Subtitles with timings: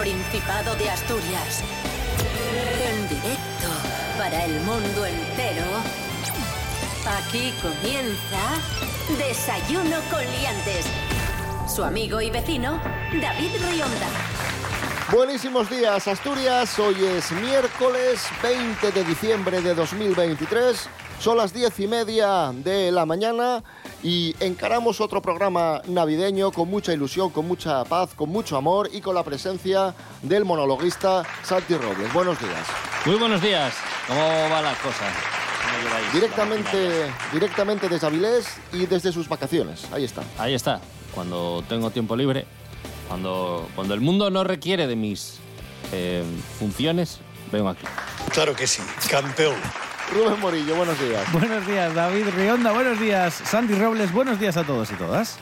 [0.00, 1.62] Principado de Asturias.
[2.82, 3.68] En directo
[4.16, 5.66] para el mundo entero.
[7.06, 8.38] Aquí comienza
[9.18, 10.86] Desayuno con Liantes.
[11.68, 12.80] Su amigo y vecino,
[13.20, 14.06] David Rionda.
[15.12, 16.78] Buenísimos días, Asturias.
[16.78, 20.88] Hoy es miércoles 20 de diciembre de 2023.
[21.20, 23.62] Son las diez y media de la mañana
[24.02, 29.00] y encaramos otro programa navideño con mucha ilusión, con mucha paz, con mucho amor y
[29.00, 32.12] con la presencia del monologuista Santi Robles.
[32.12, 32.66] Buenos días.
[33.04, 33.74] Muy buenos días.
[34.06, 35.06] ¿Cómo va la cosa?
[35.64, 39.86] ¿Cómo lleváis Directamente, directamente desde Avilés y desde sus vacaciones.
[39.92, 40.22] Ahí está.
[40.38, 40.80] Ahí está.
[41.14, 42.46] Cuando tengo tiempo libre,
[43.08, 45.38] cuando, cuando el mundo no requiere de mis
[45.92, 46.24] eh,
[46.58, 47.18] funciones,
[47.52, 47.84] vengo aquí.
[48.32, 49.56] Claro que sí, campeón.
[50.12, 51.32] Rubén Morillo, buenos días.
[51.32, 52.72] Buenos días, David Rionda.
[52.72, 54.12] Buenos días, Santi Robles.
[54.12, 55.38] Buenos días a todos y todas.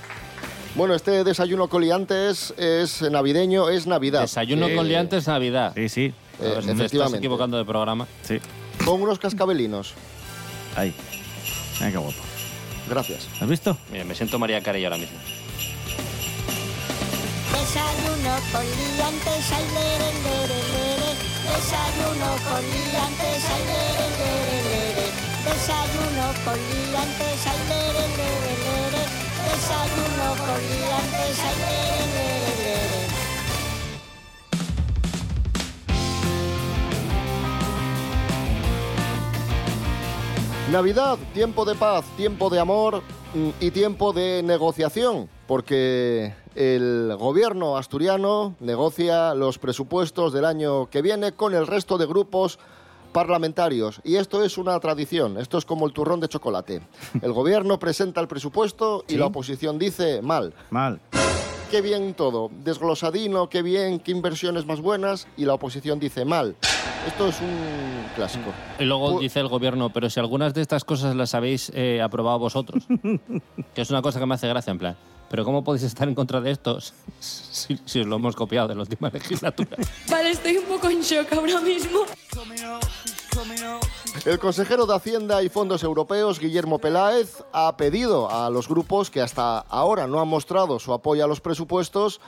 [0.74, 4.20] Bueno, este desayuno coliantes es navideño, es Navidad.
[4.22, 5.72] Desayuno Eh, con liantes Navidad.
[5.74, 6.14] Sí, sí.
[6.40, 8.06] Eh, ver me estás equivocando de programa.
[8.22, 8.40] Sí.
[8.84, 9.94] Con unos cascabelinos.
[10.76, 10.94] Ahí.
[11.80, 12.18] Mira qué guapo.
[12.88, 13.26] Gracias.
[13.40, 13.76] ¿Has visto?
[13.90, 15.18] Mira, me siento María Carey ahora mismo.
[17.52, 18.64] Desayuno con
[21.48, 25.06] Desayuno con liantes, ay, lere, lere, lere.
[25.46, 29.02] Desayuno con liantes, ay, lere, lere, lere.
[29.48, 33.28] Desayuno con liantes, ay, lere, lere, lere.
[40.70, 43.02] Navidad, tiempo de paz, tiempo de amor
[43.34, 51.00] mm, y tiempo de negociación, porque el gobierno asturiano negocia los presupuestos del año que
[51.02, 52.58] viene con el resto de grupos
[53.12, 54.00] parlamentarios.
[54.04, 56.82] Y esto es una tradición, esto es como el turrón de chocolate.
[57.22, 59.18] El gobierno presenta el presupuesto y Sí.
[59.18, 60.52] la oposición dice mal.
[60.70, 61.00] Mal.
[61.70, 66.56] Qué bien todo, desglosadino, qué bien, qué inversiones más buenas y la oposición dice mal.
[67.06, 68.52] Esto es un clásico.
[68.78, 72.00] Y luego Pu- dice el gobierno, pero si algunas de estas cosas las habéis eh,
[72.00, 72.84] aprobado vosotros,
[73.74, 74.96] que es una cosa que me hace gracia, en plan,
[75.28, 78.74] pero ¿cómo podéis estar en contra de estos si, si os lo hemos copiado de
[78.74, 79.76] la última legislatura?
[80.08, 82.00] Vale, estoy un poco en shock ahora mismo.
[84.24, 89.20] El consejero de Hacienda y Fondos Europeos, Guillermo Peláez, ha pedido a los grupos que
[89.20, 92.20] hasta ahora no han mostrado su apoyo a los presupuestos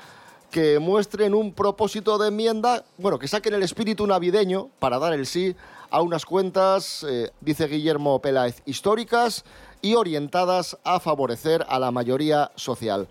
[0.50, 5.26] que muestren un propósito de enmienda, bueno, que saquen el espíritu navideño para dar el
[5.26, 5.54] sí
[5.90, 9.44] a unas cuentas, eh, dice Guillermo Peláez, históricas
[9.82, 13.08] y orientadas a favorecer a la mayoría social.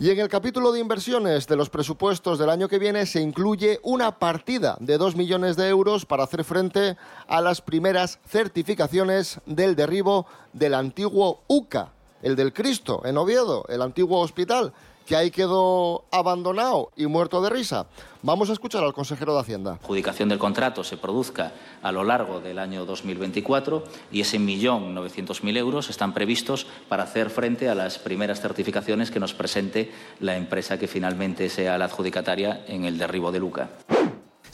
[0.00, 3.78] Y en el capítulo de inversiones de los presupuestos del año que viene se incluye
[3.84, 6.96] una partida de 2 millones de euros para hacer frente
[7.28, 13.82] a las primeras certificaciones del derribo del antiguo UCA, el del Cristo, en Oviedo, el
[13.82, 14.72] antiguo hospital,
[15.06, 17.86] que ahí quedó abandonado y muerto de risa.
[18.22, 19.72] Vamos a escuchar al consejero de Hacienda.
[19.72, 25.44] adjudicación del contrato se produzca a lo largo del año 2024 y ese millón novecientos
[25.44, 30.36] mil euros están previstos para hacer frente a las primeras certificaciones que nos presente la
[30.36, 33.70] empresa que finalmente sea la adjudicataria en el derribo de Luca.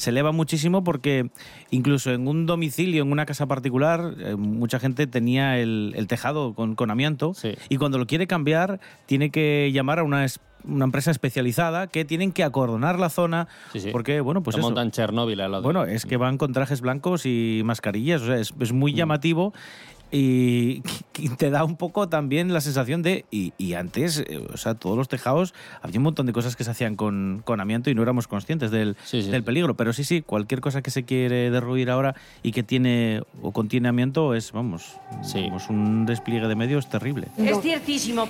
[0.00, 1.28] Se eleva muchísimo porque
[1.70, 6.54] incluso en un domicilio, en una casa particular, eh, mucha gente tenía el, el tejado
[6.54, 7.54] con, con amianto Sí.
[7.68, 12.06] y cuando lo quiere cambiar tiene que llamar a una, es- una empresa especializada que
[12.06, 13.88] tienen que acordonar la zona Sí, sí.
[13.92, 14.62] porque, bueno, pues eso.
[14.66, 15.62] montan Chernóbil al lado.
[15.64, 19.52] Bueno, es que van con trajes blancos y mascarillas, o sea, es, es muy llamativo
[19.52, 19.99] y
[21.18, 24.74] y te da un poco también la sensación de, y, y antes, eh, o sea,
[24.74, 27.94] todos los tejados, había un montón de cosas que se hacían con, con amianto y
[27.94, 29.30] no éramos conscientes del, Sí, sí.
[29.30, 33.22] del peligro, pero sí, sí, cualquier cosa que se quiere derruir ahora y que tiene
[33.42, 35.44] o contiene amianto es, vamos, Sí.
[35.46, 37.28] vamos, un despliegue de medios terrible.
[37.36, 38.28] Es ciertísimo.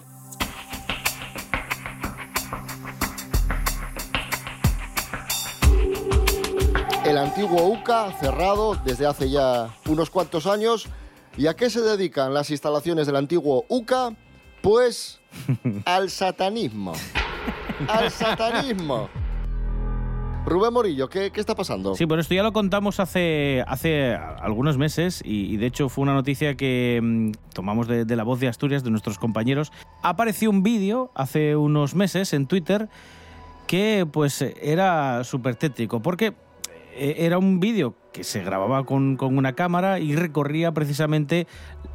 [7.05, 10.87] El antiguo UCA, cerrado desde hace ya unos cuantos años.
[11.37, 14.13] ¿Y a qué se dedican las instalaciones del antiguo UCA?
[14.63, 15.21] Pues
[15.85, 16.93] al satanismo.
[17.89, 19.09] Al satanismo.
[20.47, 21.95] Rubén Morillo, ¿qué, qué está pasando?
[21.95, 26.03] Sí, bueno, esto ya lo contamos hace, hace algunos meses y, y de hecho fue
[26.03, 29.71] una noticia que mm, tomamos de, de la voz de Asturias, de nuestros compañeros.
[30.03, 32.89] Apareció un vídeo hace unos meses en Twitter
[33.67, 36.35] que pues era súper tétrico porque
[36.97, 41.47] era un vídeo que se grababa con, con una cámara y recorría precisamente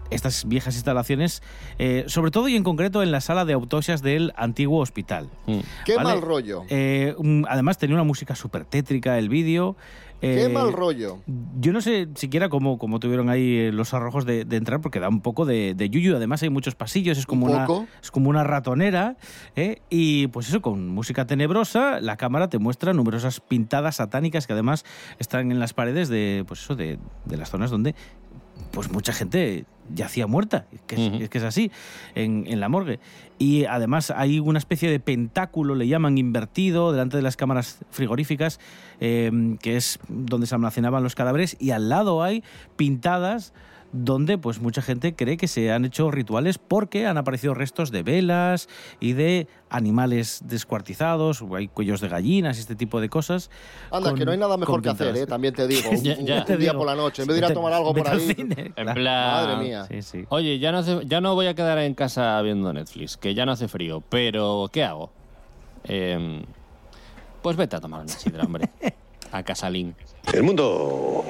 [0.10, 1.42] estas viejas instalaciones,
[1.80, 5.30] eh, sobre todo y en concreto en la sala de autopsias del antiguo hospital.
[5.48, 5.60] Mm.
[5.86, 6.64] Qué mal rollo.
[6.70, 7.16] Eh,
[7.48, 9.76] además tenía una música súper tétrica el vídeo.
[10.22, 11.20] Qué Eh, mal rollo.
[11.60, 15.00] Yo no sé siquiera cómo, cómo tuvieron ahí eh, los arrojos de, de entrar, porque
[15.00, 16.16] da un poco de, de yuyu.
[16.16, 17.88] Además, hay muchos pasillos, es como, Un una, poco.
[18.02, 19.18] es como una ratonera.
[19.56, 19.82] ¿eh?
[19.90, 24.86] Y pues eso, con música tenebrosa, la cámara te muestra numerosas pintadas satánicas que además
[25.20, 27.94] están en las paredes de, pues eso, de, de las zonas donde
[28.72, 31.72] pues mucha gente yacía muerta, es que es, que es así,
[32.16, 33.00] en, en la morgue.
[33.38, 38.60] Y además hay una especie de pentáculo, le llaman invertido, delante de las cámaras frigoríficas,
[39.00, 42.44] eh, que es donde se almacenaban los cadáveres, y al lado hay
[42.78, 43.54] pintadas
[43.96, 48.04] donde pues mucha gente cree que se han hecho rituales porque han aparecido restos de
[48.04, 48.68] velas
[49.00, 53.50] y de animales descuartizados, o hay cuellos de gallinas y este tipo de cosas.
[53.92, 55.16] Anda, con- que no hay nada mejor que hacer.
[55.16, 55.26] ¿eh?
[55.26, 55.90] también te digo.
[55.92, 56.40] Un, Ya- ya.
[56.40, 56.80] un Te día digo.
[56.80, 58.20] por la noche, en vez de ir a tomar algo por ahí.
[58.20, 58.96] cine, En plan...
[59.32, 59.86] Madre mía.
[59.90, 60.26] Sí, sí.
[60.30, 63.46] Oye, ya no, hace- ya no voy a quedar en casa viendo Netflix, que ya
[63.46, 65.12] no hace frío, pero ¿qué hago?
[65.86, 66.44] Em,
[67.42, 68.70] pues vete a tomar una sidra, hombre.
[69.32, 69.96] A Casalín.
[70.34, 71.24] El mundo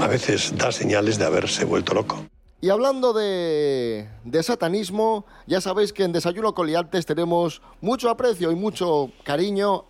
[0.00, 2.24] a veces da señales de haberse vuelto loco.
[2.60, 8.50] Y hablando de, de satanismo, ya sabéis que en Desayuno con Liantes tenemos mucho aprecio
[8.50, 9.84] y mucho cariño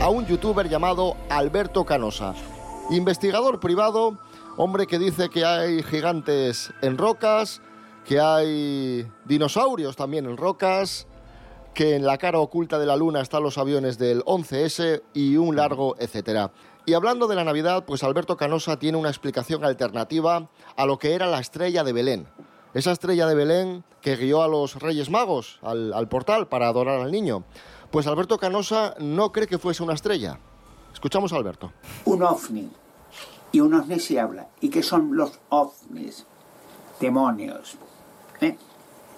[0.00, 2.34] a un youtuber llamado Alberto Canosa.
[2.90, 4.18] Investigador privado,
[4.56, 7.60] hombre que dice que hay gigantes en rocas,
[8.04, 11.06] que hay dinosaurios también en rocas,
[11.78, 15.54] que en la cara oculta de la luna están los aviones del 11S y un
[15.54, 16.50] largo etcétera.
[16.86, 21.14] Y hablando de la Navidad, pues Alberto Canosa tiene una explicación alternativa a lo que
[21.14, 22.26] era la estrella de Belén.
[22.74, 27.00] Esa estrella de Belén que guió a los Reyes Magos al, al portal para adorar
[27.00, 27.44] al niño.
[27.92, 30.40] Pues Alberto Canosa no cree que fuese una estrella.
[30.92, 31.72] Escuchamos a Alberto.
[32.06, 32.68] un ovni.
[33.52, 34.48] Y un ovni se habla.
[34.60, 36.26] ¿Y qué son los ovnis?
[36.98, 37.78] Demonios.
[38.40, 38.56] ¿eh?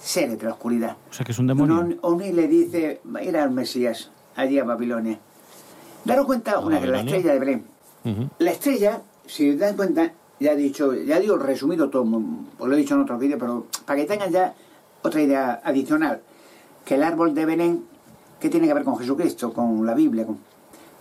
[0.02, 0.97] Seres de la oscuridad.
[1.11, 1.76] O sea que es un Un demonio.
[1.82, 5.19] ovni- ovni le dice, va a ir al Mesías, allí a Babilonia.
[6.05, 7.17] Daros cuenta, una que la Babilonia?
[7.17, 7.64] estrella de Belén.
[8.38, 12.02] La estrella, si os dan cuenta, ya he dicho, ya digo resumido todo,
[12.58, 14.55] os lo he dicho en otros vídeos, pero para que tengan ya
[15.02, 16.23] otra idea adicional,
[16.85, 17.85] que el árbol de Belén,
[18.41, 20.25] ¿qué tiene que ver con Jesucristo, con la Biblia?
[20.25, 20.38] con-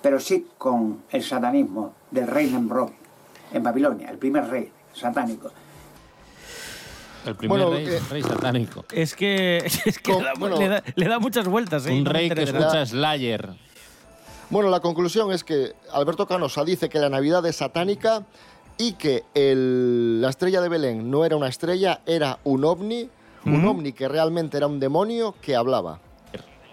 [0.02, 2.90] pero sí con el satanismo del rey Nemrod
[3.54, 5.50] en Babilonia, el primer rey satánico.
[7.26, 8.86] El primer Bueno, rey, eh, rey satánico.
[8.94, 11.86] Es que, es que Con- le, da, bueno, le da- le da muchas vueltas.
[11.86, 11.92] ¿eh?
[11.92, 13.50] Un No rey que escucha Slayer.
[14.50, 18.24] Bueno, la conclusión es que Alberto Canosa dice que la Navidad es satánica
[18.78, 23.10] y que el- la estrella de Belén no era una estrella, era un ovni,
[23.46, 26.00] un ovni que realmente era un demonio que hablaba.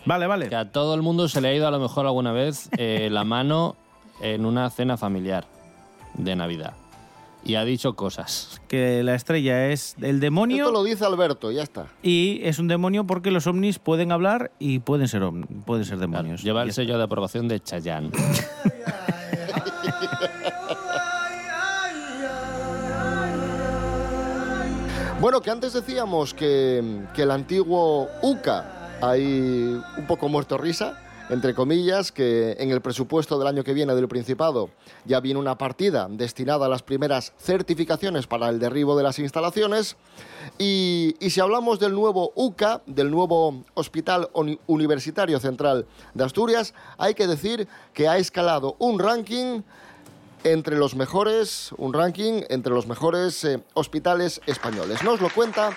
[0.04, 0.48] Vale, vale.
[0.48, 3.08] Que a todo el mundo se le ha ido a lo mejor alguna vez eh,
[3.10, 3.76] la mano
[4.20, 5.44] en una cena familiar
[6.14, 6.74] de Navidad.
[7.46, 8.60] Y ha dicho cosas.
[8.68, 11.86] Que la estrella es el demonio Esto lo dice Alberto, ya está.
[12.02, 15.22] y es un demonio porque los ovnis pueden hablar y pueden ser,
[15.64, 16.42] pueden ser demonios.
[16.42, 18.10] Lleva el sello de aprobación de Chayanne.
[25.20, 31.54] Bueno, que antes decíamos que, que el antiguo UCA, hay un poco muerto risa, entre
[31.54, 34.70] comillas, que en el presupuesto del año que viene del Principado
[35.04, 39.96] ya viene una partida destinada a las primeras certificaciones para el derribo de las instalaciones.
[40.58, 47.14] Y, si hablamos del nuevo UCA, del nuevo Hospital Uni- Universitario Central de Asturias, hay
[47.14, 49.62] que decir que ha escalado un ranking
[50.44, 55.02] entre los mejores, un ranking entre los mejores eh, hospitales españoles.
[55.02, 55.70] Nos lo cuenta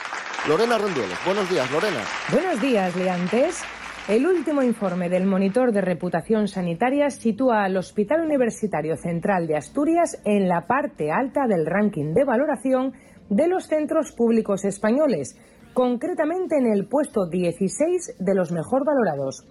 [0.48, 1.18] Lorena Rendueles.
[1.26, 2.04] Buenos días, Lorena.
[2.32, 3.62] Buenos días, Leantes.
[4.10, 10.20] El último informe del Monitor de Reputación Sanitaria sitúa al Hospital Universitario Central de Asturias
[10.26, 12.94] en la parte alta del ranking de valoración
[13.30, 15.38] de los centros públicos españoles,
[15.76, 19.46] concretamente en el puesto 16 de los mejor valorados.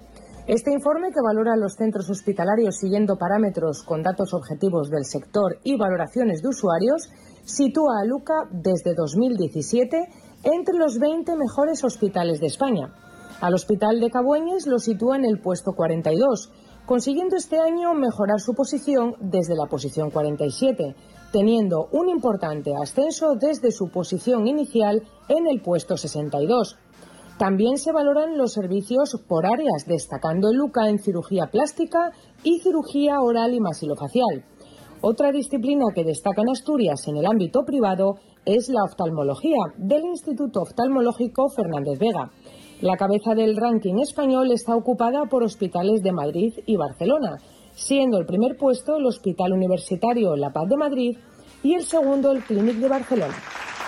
[0.49, 5.79] Este informe, que valora los centros hospitalarios siguiendo parámetros con datos objetivos del sector y
[5.79, 7.09] valoraciones de usuarios,
[7.45, 10.09] sitúa a Luca desde 2017
[10.43, 12.93] entre los 20 mejores hospitales de España.
[13.41, 16.51] Al Hospital de Cabueñes lo sitúa en el puesto 42,
[16.87, 20.97] consiguiendo este año mejorar su posición desde la posición 47,
[21.31, 26.77] teniendo un importante ascenso desde su posición inicial en el puesto 62.
[27.39, 32.11] También se valoran los servicios por áreas, destacando el LUCA en cirugía plástica
[32.43, 34.45] y cirugía oral y masilofacial.
[35.01, 40.63] Otra disciplina que destaca en Asturias en el ámbito privado es la oftalmología del Instituto
[40.63, 42.33] Oftalmológico Fernández Vega.
[42.81, 47.39] La cabeza del ranking español está ocupada por hospitales de Madrid y Barcelona,
[47.75, 51.19] siendo el primer puesto el Hospital Universitario La Paz de Madrid
[51.65, 53.35] y el segundo el Clínic de Barcelona.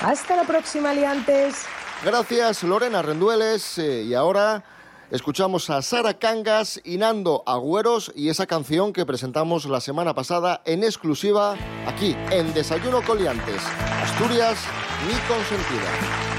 [0.02, 1.66] Hasta la próxima, liantes.
[2.04, 3.78] Gracias, Lorena Rendueles.
[3.78, 4.64] eh, y ahora
[5.12, 10.62] escuchamos a Sara Cangas y Nando Agüeros y esa canción que presentamos la semana pasada
[10.64, 11.54] en exclusiva
[11.86, 13.62] aquí, en Desayuno Coliantes.
[14.02, 14.58] Asturias,
[15.06, 16.29] mi consentida.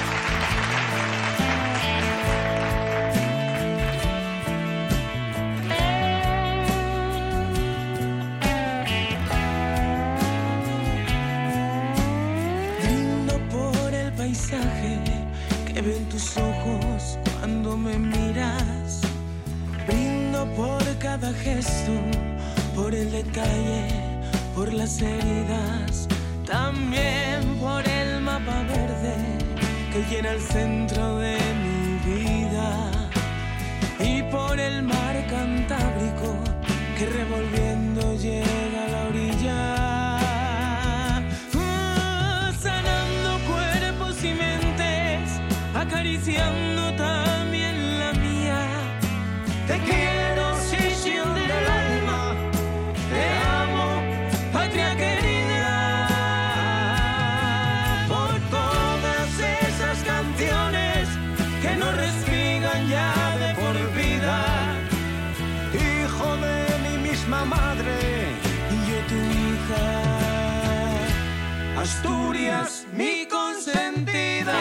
[71.82, 74.54] Asturias, mi consentida.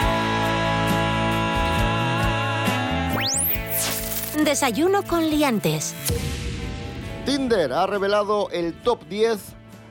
[4.43, 5.93] Desayuno con liantes.
[7.23, 9.39] Tinder ha revelado el top 10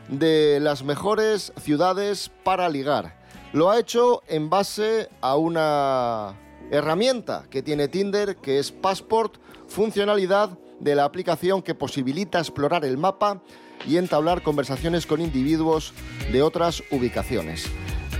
[0.08, 3.16] de las mejores ciudades para ligar.
[3.52, 6.36] Lo ha hecho en base a una
[6.72, 9.36] herramienta que tiene Tinder, que es Passport,
[9.68, 13.40] funcionalidad de la aplicación que posibilita explorar el mapa
[13.86, 15.92] y entablar conversaciones con individuos
[16.32, 17.66] de otras ubicaciones.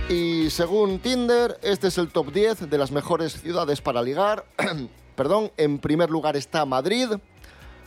[0.09, 4.45] Y según Tinder, este es el top 10 de las mejores ciudades para ligar.
[5.15, 7.07] Perdón, en primer lugar está Madrid,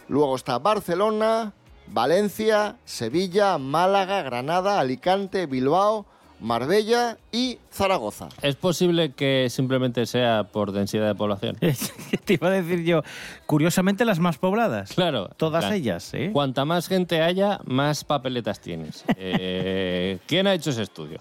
[0.08, 1.52] luego está Barcelona,
[1.86, 6.06] Valencia, Sevilla, Málaga, Granada, Alicante, Bilbao,
[6.44, 8.28] Marbella y Zaragoza.
[8.42, 11.56] Es posible que simplemente sea por densidad de población.
[12.24, 13.02] Te iba a decir yo,
[13.46, 14.92] curiosamente las más pobladas.
[14.92, 15.30] Claro.
[15.38, 15.74] Todas Claro.
[15.76, 16.30] ellas, ¿eh?
[16.32, 19.04] Cuanta más gente haya, más papeletas tienes.
[19.16, 21.18] Eh, ¿Quién ha hecho ese estudio?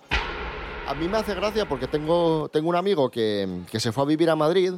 [0.87, 4.07] A mí me hace gracia porque tengo, tengo un amigo que, que se fue a
[4.07, 4.73] vivir a Madrid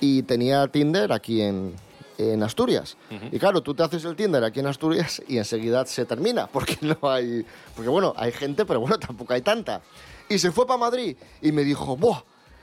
[0.00, 1.74] y tenía Tinder aquí en,
[2.20, 2.96] en Asturias.
[3.32, 6.76] Y claro, tú te haces el Tinder aquí en Asturias y enseguida se termina, porque
[6.82, 7.44] no hay...
[7.74, 9.80] Porque bueno, hay gente, pero bueno, tampoco hay tanta.
[10.28, 12.22] Y se fue para Madrid y me dijo, ¡buah!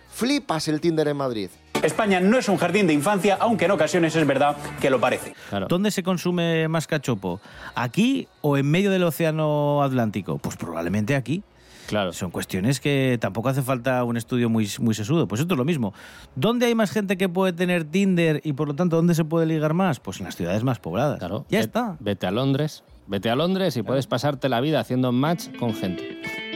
[0.10, 1.50] Flipas el Tinder en Madrid.
[1.84, 5.36] España no es un jardín de infancia, aunque en ocasiones es verdad que lo parece.
[5.68, 7.40] ¿Dónde se consume más cachopo?
[7.76, 10.40] ¿Aquí o en medio del Océano Atlántico?
[10.40, 11.44] Pues probablemente aquí.
[11.88, 12.14] Claro.
[12.14, 15.28] Son cuestiones que tampoco hace falta un estudio muy, muy sesudo.
[15.28, 15.94] Pues esto es lo mismo.
[16.36, 19.46] ¿Dónde hay más gente que puede tener Tinder y por lo tanto dónde se puede
[19.46, 20.00] ligar más?
[20.00, 21.20] Pues en las ciudades más pobladas.
[21.20, 21.46] Claro.
[21.50, 21.98] Ya está.
[22.00, 22.84] Vete a Londres.
[23.08, 26.47] Vete a Londres y puedes pasarte la vida haciendo match con gente.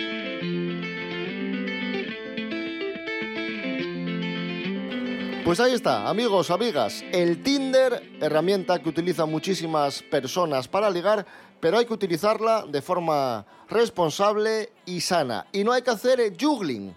[5.43, 11.25] Pues ahí está, amigos, amigas, el Tinder, herramienta que utilizan muchísimas personas para ligar,
[11.59, 15.47] pero hay que utilizarla de forma responsable y sana.
[15.51, 16.95] Y no hay que hacer el juggling.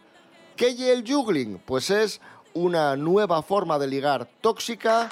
[0.56, 1.58] ¿Qué es el juggling?
[1.64, 2.20] Pues es
[2.52, 5.10] una nueva forma de ligar tóxica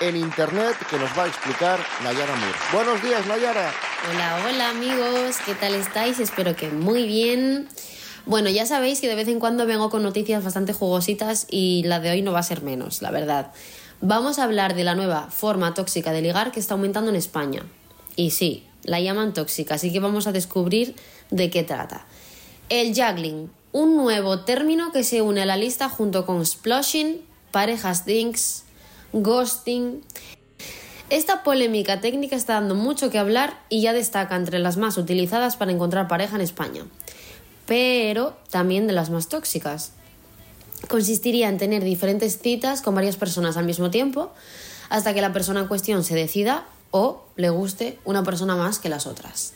[0.00, 2.58] en Internet que nos va a explicar Nayara Moore.
[2.70, 3.72] Buenos días, Nayara.
[4.10, 6.20] Hola, hola amigos, ¿qué tal estáis?
[6.20, 7.66] Espero que muy bien.
[8.26, 12.00] Bueno, ya sabéis que de vez en cuando vengo con noticias bastante jugositas y la
[12.00, 13.52] de hoy no va a ser menos, la verdad.
[14.00, 17.64] Vamos a hablar de la nueva forma tóxica de ligar que está aumentando en España.
[18.16, 20.94] Y sí, la llaman tóxica, así que vamos a descubrir
[21.30, 22.06] de qué trata.
[22.70, 28.06] El juggling, un nuevo término que se une a la lista junto con sploshing, parejas
[28.06, 28.64] dinks,
[29.12, 30.02] ghosting.
[31.10, 35.56] Esta polémica técnica está dando mucho que hablar y ya destaca entre las más utilizadas
[35.56, 36.86] para encontrar pareja en España,
[37.66, 39.92] pero también de las más tóxicas.
[40.88, 44.32] Consistiría en tener diferentes citas con varias personas al mismo tiempo
[44.90, 48.88] hasta que la persona en cuestión se decida o le guste una persona más que
[48.88, 49.54] las otras.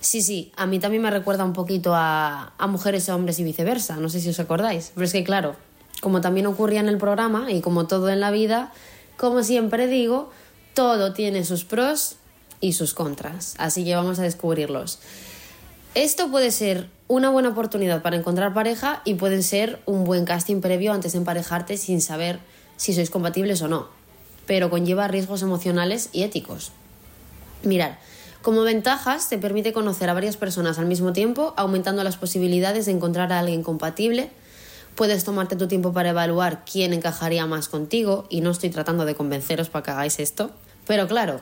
[0.00, 3.44] Sí, sí, a mí también me recuerda un poquito a, a mujeres y hombres y
[3.44, 5.56] viceversa, no sé si os acordáis, pero es que claro,
[6.02, 8.70] como también ocurría en el programa y como todo en la vida,
[9.16, 10.30] como siempre digo,
[10.74, 12.16] todo tiene sus pros
[12.60, 14.98] y sus contras, así que vamos a descubrirlos.
[15.94, 20.60] Esto puede ser una buena oportunidad para encontrar pareja y pueden ser un buen casting
[20.60, 22.40] previo antes de emparejarte sin saber
[22.76, 23.88] si sois compatibles o no,
[24.46, 26.72] pero conlleva riesgos emocionales y éticos.
[27.62, 27.98] Mirar,
[28.42, 32.92] como ventajas te permite conocer a varias personas al mismo tiempo, aumentando las posibilidades de
[32.92, 34.30] encontrar a alguien compatible
[34.94, 39.16] Puedes tomarte tu tiempo para evaluar quién encajaría más contigo y no estoy tratando de
[39.16, 40.52] convenceros para que hagáis esto.
[40.86, 41.40] Pero claro,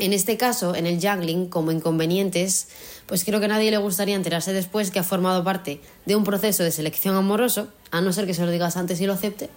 [0.00, 2.68] en este caso, en el juggling, como inconvenientes,
[3.06, 6.62] pues creo que nadie le gustaría enterarse después que ha formado parte de un proceso
[6.62, 9.50] de selección amoroso, a no ser que se lo digas antes y lo acepte.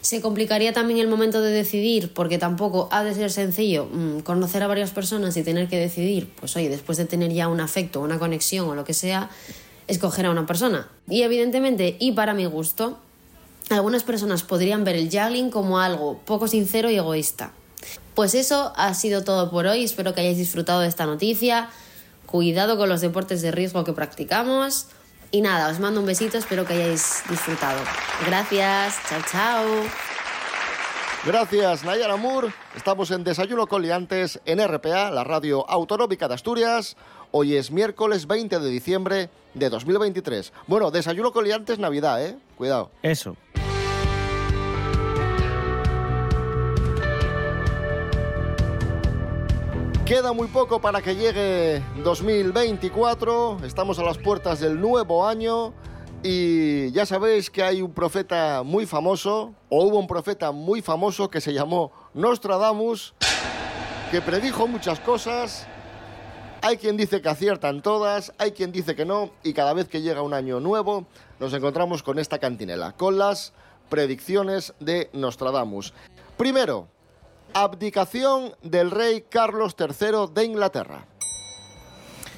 [0.00, 4.62] Se complicaría también el momento de decidir, porque tampoco ha de ser sencillo mm, conocer
[4.62, 8.00] a varias personas y tener que decidir, pues oye, después de tener ya un afecto,
[8.00, 9.30] una conexión o lo que sea,
[9.88, 10.88] escoger a una persona.
[11.08, 12.98] Y evidentemente, y para mi gusto,
[13.68, 17.52] algunas personas podrían ver el juggling como algo poco sincero y egoísta.
[18.14, 19.84] Pues eso ha sido todo por hoy.
[19.84, 21.68] Espero que hayáis disfrutado de esta noticia.
[22.26, 24.86] Cuidado con los deportes de riesgo que practicamos.
[25.30, 26.38] Y nada, os mando un besito.
[26.38, 27.80] Espero que hayáis disfrutado.
[28.26, 28.96] Gracias.
[29.08, 29.64] Chao, chao.
[31.26, 32.52] Gracias, Nayara Moore.
[32.76, 36.96] Estamos en Desayuno con Liantes en RPA, la radio autonómica de Asturias.
[37.32, 40.52] Hoy es miércoles 20 de diciembre de 2023.
[40.68, 42.38] Bueno, Desayuno con Liantes Navidad, ¿eh?
[42.56, 42.92] Cuidado.
[43.02, 43.36] Eso.
[50.06, 55.74] Queda muy poco para que llegue 2024, estamos a las puertas del nuevo año
[56.22, 61.28] y ya sabéis que hay un profeta muy famoso, o hubo un profeta muy famoso
[61.28, 63.14] que se llamó Nostradamus,
[64.12, 65.66] que predijo muchas cosas.
[66.62, 70.02] Hay quien dice que aciertan todas, hay quien dice que no, y cada vez que
[70.02, 71.06] llega un año nuevo
[71.40, 73.52] nos encontramos con esta cantinela, con las
[73.88, 75.92] predicciones de Nostradamus.
[76.36, 76.86] Primero,
[77.62, 81.06] abdicación del rey Carlos III de Inglaterra.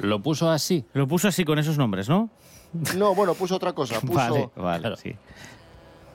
[0.01, 0.85] Lo puso así.
[0.93, 2.31] Lo puso así con esos nombres, ¿no?
[2.97, 4.01] No, bueno, puso otra cosa.
[4.01, 5.17] Puso Vale, vale, sí.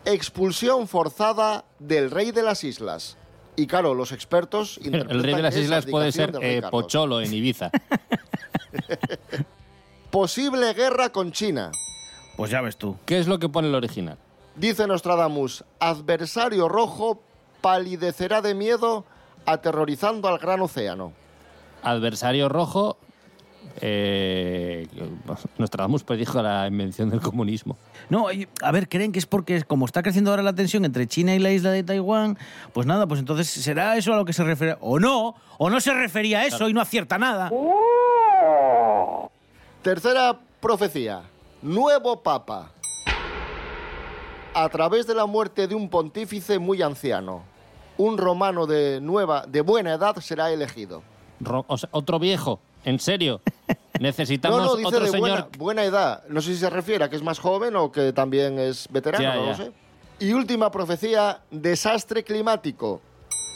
[0.05, 3.17] expulsión forzada del rey de las islas.
[3.55, 6.61] Y claro, los expertos El rey de las islas puede ser eh.
[6.71, 7.71] Pocholo en Ibiza.
[10.11, 11.71] Posible guerra con China.
[12.37, 12.95] Pues ya ves tú.
[13.05, 14.17] ¿Qué es lo que pone el original?
[14.55, 17.21] Dice Nostradamus, adversario rojo
[17.63, 19.05] palidecerá de miedo
[19.45, 21.13] aterrorizando al gran océano.
[21.81, 22.97] Adversario rojo.
[23.79, 24.85] Eh,
[25.57, 27.77] Nostradamus predijo la invención del comunismo.
[28.09, 28.25] No,
[28.61, 31.39] a ver, creen que es porque como está creciendo ahora la tensión entre China y
[31.39, 32.37] la isla de Taiwán,
[32.73, 34.75] pues nada, pues entonces será eso a lo que se refiere.
[34.81, 36.69] O no, o no se refería a eso Claro.
[36.69, 37.49] y no acierta nada.
[39.81, 41.21] Tercera profecía.
[41.61, 42.71] Nuevo papa.
[44.53, 47.41] A través de la muerte de un pontífice muy anciano,
[47.97, 51.03] un romano de nueva, de buena edad será elegido.
[51.39, 53.41] Ro- o sea, otro viejo, en serio.
[53.99, 55.19] Necesitamos no, no, dice otro de señor.
[55.29, 56.23] buena, buena edad.
[56.29, 59.23] No sé si se refiere a que es más joven o que también es veterano,
[59.23, 59.71] Ya, no lo sé.
[60.19, 63.01] Y última profecía, desastre climático.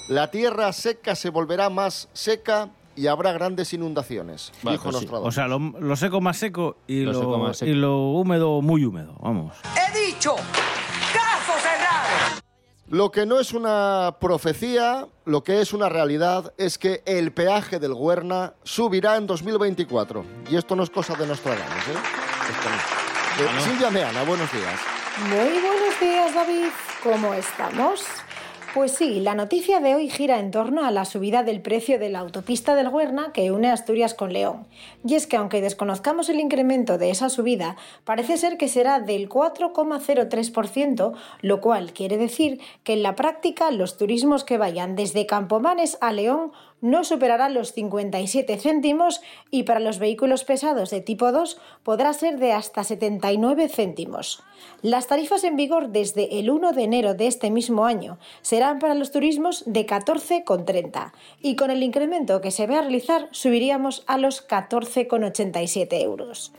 [0.10, 5.08] La tierra seca se volverá más seca y habrá grandes inundaciones, Va, dijo pues sí.
[5.12, 7.71] O sea, lo, lo seco más seco y Lo lo, seco más seco.
[7.71, 9.13] y lo húmedo muy húmedo.
[9.21, 9.54] Vamos.
[9.76, 10.36] He dicho.
[12.89, 17.80] Lo que no es una profecía, lo que es una realidad, es que el peaje
[17.80, 20.23] del Huerna subirá en 2024.
[20.50, 21.97] Y esto no es cosa de Nostradamus, ¿eh?
[22.50, 23.62] Esto no.
[23.62, 24.80] Silvia Meana, buenos días.
[25.28, 26.69] Muy buenos días, David.
[27.04, 28.06] ¿Cómo estamos?
[28.78, 32.10] Pues sí, la noticia de hoy gira en torno a la subida del precio de
[32.10, 34.68] la autopista del Huerna que une Asturias con León.
[35.04, 39.30] Y es que aunque desconozcamos el incremento de esa subida, parece ser que será del
[39.30, 45.98] 4,03%, lo cual quiere decir que en la práctica los turismos que vayan desde Campomanes
[46.00, 51.60] a León no superarán los 57 céntimos y para los vehículos pesados de tipo 2
[51.84, 54.44] podrá ser de hasta 79 céntimos.
[54.82, 58.94] Las tarifas en vigor desde el 1 de enero de este mismo año serán para
[58.94, 61.12] los turismos de 14,30
[61.42, 66.54] y con el incremento que se va a realizar subiríamos a los 14,87 euros.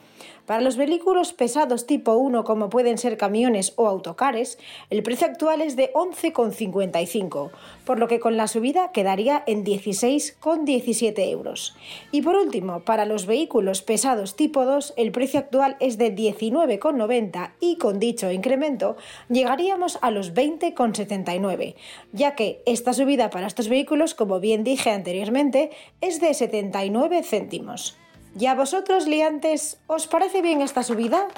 [0.46, 5.60] Para los vehículos pesados tipo 1 como pueden ser camiones o autocares, el precio actual
[5.60, 7.50] es de 11,55,
[7.84, 11.76] por lo que con la subida quedaría en 16,17 euros.
[12.12, 17.52] Y por último, para los vehículos pesados tipo 2, el precio actual es de 19,90
[17.60, 18.96] y con dicho incremento
[19.28, 21.74] llegaríamos a los 20,79,
[22.12, 27.98] ya que esta subida para estos vehículos, como bien dije anteriormente, es de 79 céntimos.
[28.38, 31.28] ¿Y a vosotros, liantes, os parece bien esta subida?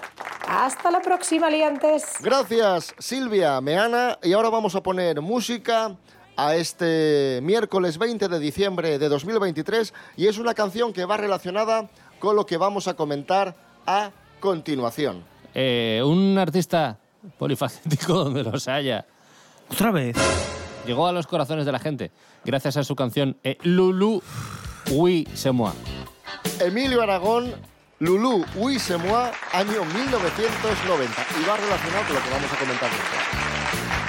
[0.46, 2.14] Hasta la próxima, liantes.
[2.20, 4.18] Gracias, Silvia Meana.
[4.22, 5.96] Y ahora vamos a poner música
[6.36, 11.90] a este miércoles 20 de diciembre de 2023 y es una canción que va relacionada
[12.18, 13.54] con lo que vamos a comentar
[13.86, 15.24] a continuación.
[15.54, 16.98] Eh, un artista
[17.38, 19.06] polifacético donde los haya.
[19.70, 20.16] Otra vez.
[20.86, 22.10] Llegó a los corazones de la gente
[22.44, 24.22] gracias a su canción eh, Lulu
[24.92, 25.72] Oui C'est Moi.
[26.60, 27.54] Emilio Aragón
[28.00, 31.26] Lulu, Oui, c'est moi, año 1990.
[31.38, 33.99] Y va relacionado con lo que vamos a comentar después.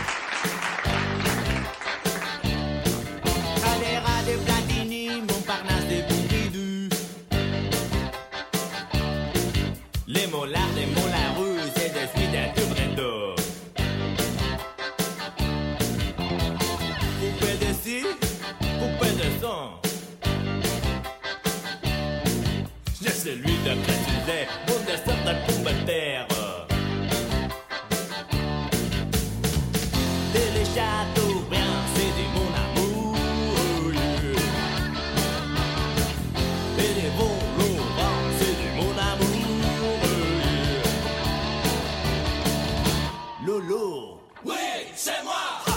[44.46, 44.56] Oui,
[44.96, 45.71] c'est moi.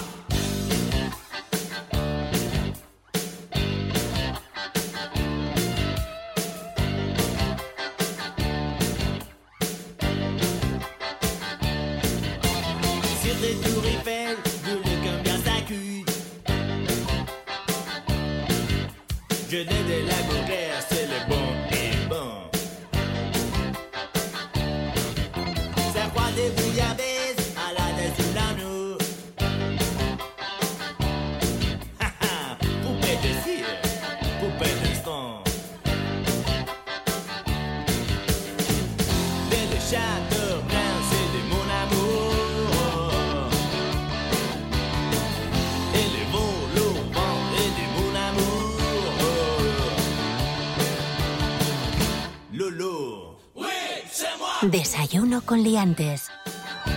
[54.62, 56.30] Desayuno con liantes.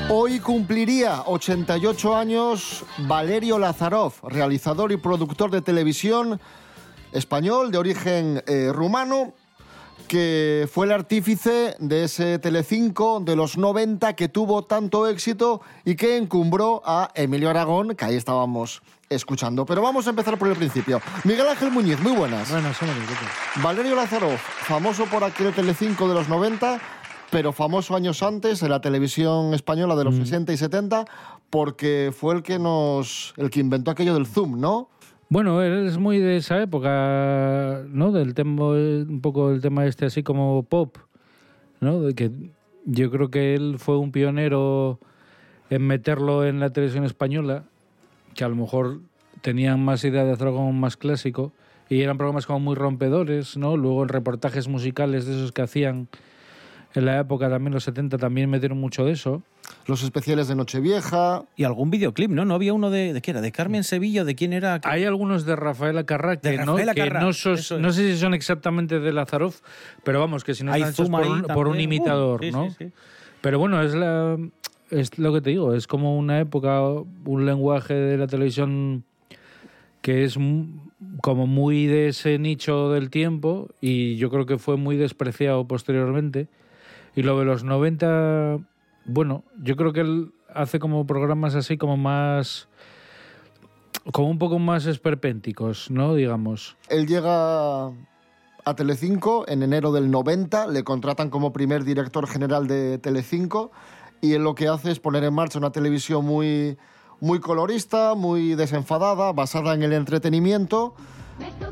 [0.10, 6.39] Hoy cumpliría 88 años Valerio Lazarov, realizador y productor de televisión
[7.12, 9.34] español de origen eh, rumano,
[10.08, 15.96] que fue el artífice de ese Telecinco de los 90 que tuvo tanto éxito y
[15.96, 19.65] que encumbró a Emilio Aragón, que ahí estábamos escuchando.
[19.65, 21.02] Pero vamos a empezar por el principio.
[21.24, 22.52] Miguel Ángel Muñiz, muy buenas.
[22.52, 22.78] Buenas.
[23.62, 26.80] Valerio Lazarov, famoso por aquel Telecinco de los 90,
[27.30, 31.06] pero famoso años antes en la televisión española de los 60 y 70,
[31.50, 34.89] porque fue el que nos el que inventó aquello del Zoom, ¿no?
[35.30, 38.13] Bueno, él es muy de esa época, ¿no?
[38.13, 40.98] Del tema, un poco el tema este así como pop,
[41.82, 42.02] ¿no?
[42.02, 42.32] De que
[42.86, 45.00] yo creo que él fue un pionero
[45.70, 47.65] en meterlo en la televisión española,
[48.38, 49.02] que a lo mejor
[49.41, 51.52] tenían más idea de hacer algo más clásico
[51.89, 53.76] y eran programas como muy rompedores, ¿no?
[53.76, 56.08] Luego en reportajes musicales de esos que hacían
[56.93, 59.41] en la época también los 70 también metieron mucho de eso.
[59.86, 61.43] Los especiales de Nochevieja.
[61.56, 62.45] Y algún videoclip, ¿no?
[62.45, 63.41] ¿No había uno de, de qué era?
[63.41, 64.23] ¿De Carmen Sevilla?
[64.23, 64.80] ¿De quién era?
[64.84, 67.82] Hay algunos de Rafaela Carrá que, De no, que no, sos- eso es.
[67.82, 69.54] no sé si son exactamente de Lazarov,
[70.04, 71.89] pero vamos, que si no Hay están hechos por un, por un también.
[71.89, 72.69] Uh, imitador, sí, ¿no?
[72.69, 72.91] sí, sí.
[73.41, 74.38] Pero bueno, es, la,
[74.89, 79.04] es lo que te digo, es como una época, un lenguaje de la televisión
[80.02, 80.38] que es
[81.21, 86.47] como muy de ese nicho del tiempo y yo creo que fue muy despreciado posteriormente.
[87.15, 88.60] Y lo de los 90,
[89.06, 92.67] bueno, yo creo que él hace como programas así como más
[94.13, 96.15] como un poco más esperpénticos, ¿no?
[96.15, 96.78] Digamos.
[96.89, 102.97] Él llega a Telecinco en enero del 90, le contratan como primer director general de
[102.97, 103.71] Telecinco
[104.22, 106.78] y él lo que hace es poner en marcha una televisión muy,
[107.20, 110.96] muy colorista, muy desenfadada, basada en el entretenimiento,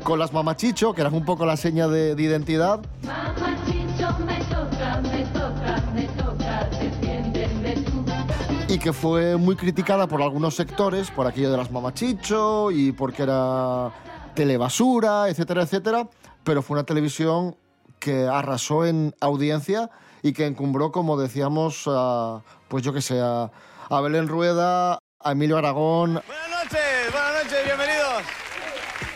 [0.02, 2.80] con las mamachicho, que eran un poco la seña de, de identidad.
[8.68, 13.22] y que fue muy criticada por algunos sectores por aquello de las mamachicho y porque
[13.22, 13.92] era
[14.34, 16.08] telebasura, etcétera, etcétera,
[16.42, 17.56] pero fue una televisión
[17.98, 19.90] que arrasó en audiencia
[20.26, 23.48] y que encumbró, como decíamos, a, pues yo que sé, a,
[23.88, 28.22] a Belén Rueda, a Emilio Aragón, Buenas noches, buenas noches, bienvenidos.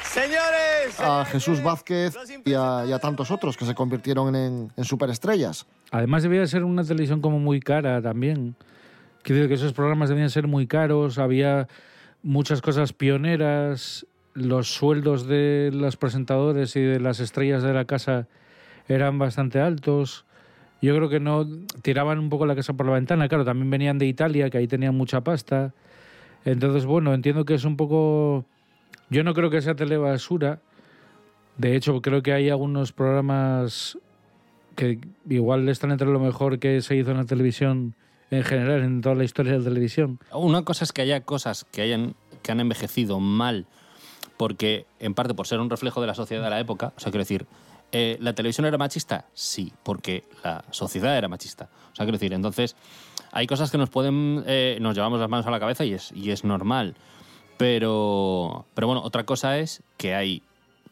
[0.04, 4.84] Señores, a Jesús Vázquez y a, y a tantos otros que se convirtieron en, en
[4.84, 5.66] superestrellas.
[5.90, 8.54] Además debía ser una televisión como muy cara también.
[9.22, 11.66] Quiero decir que esos programas debían ser muy caros, había
[12.22, 18.28] muchas cosas pioneras, los sueldos de los presentadores y de las estrellas de la casa
[18.86, 20.24] eran bastante altos.
[20.82, 21.46] Yo creo que no
[21.82, 23.28] tiraban un poco la casa por la ventana.
[23.28, 25.74] Claro, también venían de Italia, que ahí tenían mucha pasta.
[26.44, 28.44] Entonces, bueno, entiendo que es un poco...
[29.10, 30.60] Yo no creo que sea telebasura.
[31.58, 33.98] De hecho, creo que hay algunos programas
[34.76, 37.94] que igual están entre lo mejor que se hizo en la televisión
[38.30, 40.18] en general, en toda la historia de la televisión.
[40.32, 43.66] Una cosa es que haya cosas que, hayan, que han envejecido mal,
[44.36, 47.10] porque en parte por ser un reflejo de la sociedad de la época, o sea,
[47.10, 47.46] quiero decir,
[47.92, 49.26] Eh, ¿La televisión era machista?
[49.34, 51.68] Sí, porque la sociedad era machista.
[51.92, 52.76] O sea, quiero decir, entonces
[53.32, 56.12] hay cosas que nos pueden, eh, nos llevamos las manos a la cabeza y es,
[56.12, 56.94] y es normal.
[57.58, 60.42] Pero, pero bueno, otra cosa es que hay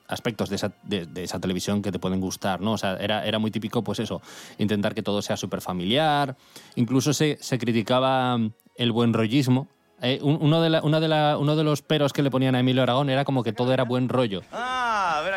[0.07, 2.73] aspectos de esa, de, esa televisión que te pueden gustar, ¿no?
[2.73, 4.21] O sea, era, era muy típico, pues eso,
[4.59, 6.37] intentar que todo sea súper familiar.
[6.77, 8.39] Incluso se, se criticaba
[8.77, 9.67] el buen rollismo.
[10.01, 12.55] Eh, un- uno, de la- una de la- uno de los peros que le ponían
[12.55, 14.43] a Emilio Aragón era como que todo era buen rollo.
[14.53, 14.88] Ah,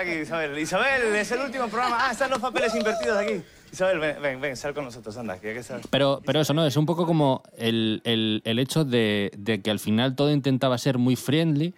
[0.02, 0.58] aquí, Isabel.
[0.58, 1.98] Isabel, es el último programa.
[2.02, 3.42] Ah, están los papeles invertidos aquí.
[3.72, 5.82] Isabel, ven, ven, ven, sal con nosotros, anda, que hay que sal.
[5.90, 9.72] Pero, pero eso no, es un poco como el, el- el hecho de, de que
[9.72, 11.74] al final todo intentaba ser muy friendly.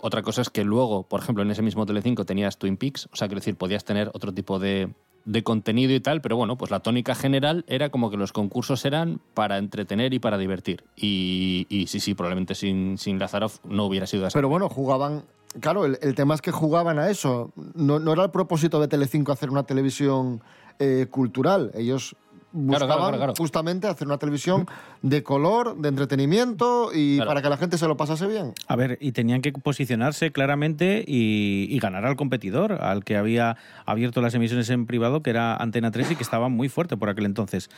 [0.00, 3.16] Otra cosa es que luego, por ejemplo, en ese mismo Telecinco tenías Twin Peaks, o
[3.16, 4.90] sea, quiero decir, podías tener otro tipo de,
[5.24, 8.84] de contenido y tal, pero bueno, pues la tónica general era como que los concursos
[8.84, 10.84] eran para entretener y para divertir.
[10.94, 14.34] Y, y sí, sí, probablemente sin, sin Lazarov no hubiera sido así.
[14.34, 15.24] Pero bueno, jugaban.
[15.60, 17.52] Claro, el, el tema es que jugaban a eso.
[17.74, 20.42] No, no era el propósito de Telecinco hacer una televisión
[20.78, 21.70] eh, cultural.
[21.74, 22.14] Ellos
[22.50, 23.34] Claro, buscaban claro, claro, claro.
[23.36, 24.66] justamente hacer una televisión
[25.02, 27.28] de color, de entretenimiento y Claro.
[27.28, 28.54] para que la gente se lo pasase bien.
[28.68, 33.58] A ver, y tenían que posicionarse claramente y, y ganar al competidor, al que había
[33.84, 37.10] abierto las emisiones en privado, que era Antena 3 y que estaba muy fuerte por
[37.10, 37.68] aquel entonces.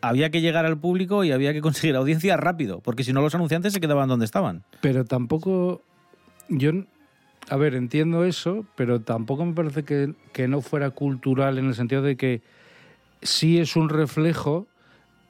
[0.00, 3.34] Había que llegar al público y había que conseguir audiencia rápido, porque si no los
[3.34, 4.62] anunciantes se quedaban donde estaban.
[4.80, 5.82] Pero tampoco.
[6.48, 6.70] Yo.
[7.50, 11.74] A ver, entiendo eso, pero tampoco me parece que, que no fuera cultural en el
[11.74, 12.42] sentido de que
[13.22, 14.66] sí es un reflejo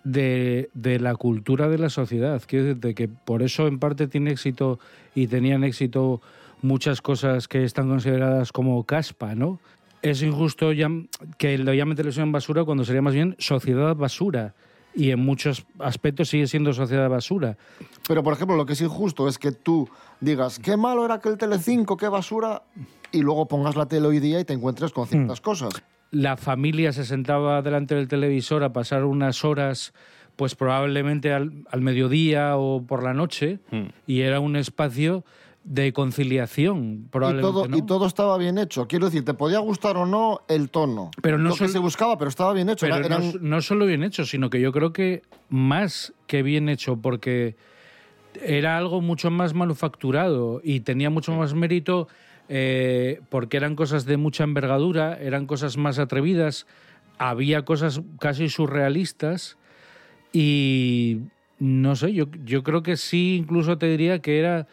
[0.04, 2.40] de, de la cultura de la sociedad.
[2.46, 4.78] Quiero decirte que por eso en parte tiene éxito
[5.14, 6.20] y tenían éxito
[6.62, 9.58] muchas cosas que están consideradas como caspa, ¿no?
[10.02, 14.54] Es injusto llam- que lo llamen televisión basura cuando sería más bien sociedad basura.
[14.94, 17.56] Y en muchos aspectos sigue siendo sociedad basura.
[18.06, 19.88] Pero, por ejemplo, lo que es injusto es que tú
[20.20, 22.62] digas, qué malo era aquel Telecinco, qué basura,
[23.10, 25.72] y luego pongas la tele hoy día y te encuentres con ciertas cosas.
[26.10, 29.92] la familia se sentaba delante del televisor a pasar unas horas,
[30.36, 33.58] pues probablemente al, al mediodía o por la noche,
[34.06, 35.24] y era un espacio
[35.64, 37.52] de conciliación, Y probablemente.
[37.52, 37.76] todo, ¿no?
[37.78, 38.86] y todo estaba bien hecho.
[38.86, 41.10] Quiero decir, te podía gustar o no el tono.
[41.22, 42.84] Pero no lo que se buscaba, pero estaba bien hecho.
[42.86, 46.12] Pero Era- no, eran- s- no solo bien hecho, sino que yo creo que más
[46.26, 47.56] que bien hecho, porque
[48.42, 52.08] era algo mucho más manufacturado y tenía mucho más mérito
[52.50, 56.66] eh, porque eran cosas de mucha envergadura, eran cosas más atrevidas,
[57.16, 59.56] había cosas casi surrealistas
[60.32, 61.20] y
[61.58, 64.66] no sé, yo, yo creo que sí, incluso te diría que era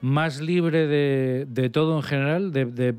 [0.00, 2.94] más libre de, de todo en general, de, de-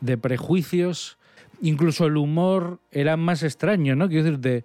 [0.00, 1.16] de prejuicios,
[1.62, 4.08] incluso el humor era más extraño, ¿no?
[4.08, 4.64] Quiero decir, de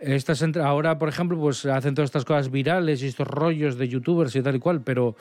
[0.00, 4.34] estas ahora, por ejemplo, pues hacen todas estas cosas virales y estos rollos de youtubers
[4.34, 5.14] y tal y cual, pero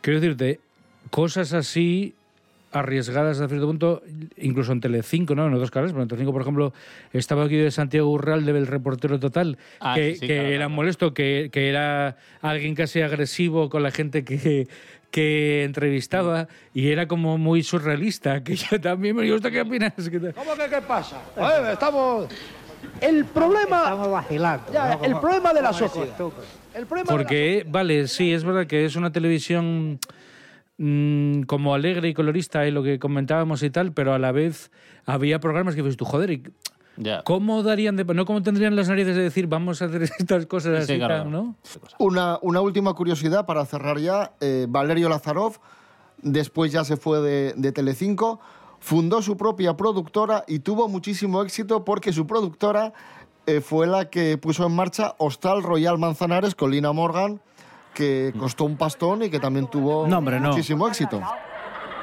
[0.00, 0.60] quiero decirte,
[1.10, 2.14] cosas así
[2.72, 4.02] arriesgadas hasta cierto punto,
[4.38, 5.46] incluso en Telecinco, ¿no?
[5.48, 6.72] En otros canales, pero en Telecinco, por ejemplo,
[7.12, 10.68] estaba aquí de Santiago Urralde, el reportero total, Ah, que, sí, sí, que claro, era
[10.68, 14.68] molesto, que, que era alguien casi agresivo con la gente que,
[15.10, 19.92] que entrevistaba y era como muy surrealista, que yo también me gusta, ¿qué opinas?
[20.34, 21.20] ¿Cómo que qué pasa?
[21.36, 22.28] A ver, estamos.
[23.00, 23.82] El problema.
[23.82, 24.72] Estamos vacilando.
[24.72, 26.16] Ya, el problema de la sociedad.
[26.74, 29.98] El problema de la Porque, vale, sí, es verdad que es una televisión
[30.78, 34.70] mm, como alegre y colorista, y lo que comentábamos y tal, pero a la vez
[35.04, 36.40] había programas que dices tú, joder,
[37.00, 40.46] ¿y ¿cómo darían de, no cómo tendrían las narices de decir vamos a hacer estas
[40.46, 41.24] cosas Sí, así, claro.
[41.24, 41.54] ¿no?
[41.98, 44.32] Una, una última curiosidad para cerrar ya.
[44.40, 45.58] eh, Valerio Lazarov,
[46.22, 48.40] después ya se fue de, de Telecinco,
[48.78, 52.92] fundó su propia productora y tuvo muchísimo éxito porque su productora
[53.46, 57.40] eh, fue la que puso en marcha Hostal Royal Manzanares con Lina Morgan,
[57.94, 60.50] que costó un pastón y que también tuvo No, hombre, no.
[60.50, 61.20] muchísimo éxito.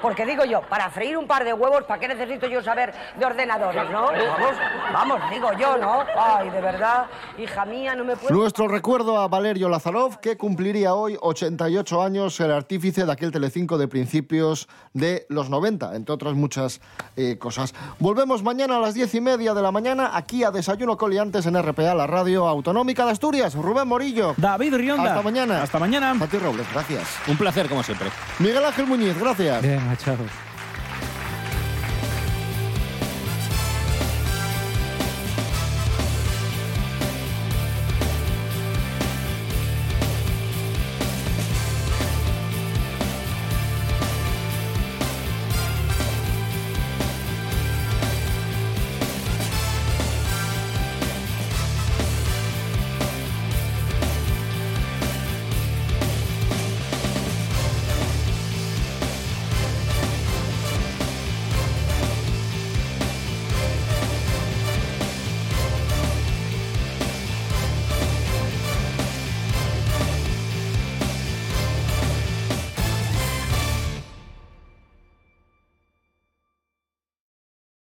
[0.02, 3.26] Porque digo yo, para freír un par de huevos, ¿para qué necesito yo saber de
[3.26, 4.08] ordenadores, no?
[4.08, 4.56] Vamos,
[4.94, 6.04] vamos, digo yo, ¿no?
[6.18, 7.06] Ay, de verdad,
[7.38, 8.34] hija mía, no me puedo...
[8.34, 13.78] Nuestro recuerdo a Valerio Lazarov, que cumpliría hoy 88 años, el artífice de aquel Telecinco
[13.78, 16.82] de principios de los 90, entre otras muchas
[17.16, 17.74] eh, cosas.
[18.00, 21.62] Volvemos mañana a las 10 y media de la mañana aquí a Desayuno Coliantes en
[21.62, 23.56] RPA, la radio autonómica de Asturias.
[23.56, 24.34] Rubén Morillo.
[24.38, 25.04] David Rionda.
[25.04, 25.64] Hasta mañana.
[25.64, 26.16] Hasta mañana.
[26.20, 27.08] Pati Robles, gracias.
[27.28, 28.10] Un placer, como siempre.
[28.40, 29.62] Miguel Ángel Muñiz, gracias.
[29.62, 30.47] Venga, chao.